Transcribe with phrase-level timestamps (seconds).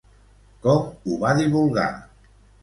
[0.63, 1.87] Com ho va divulgar?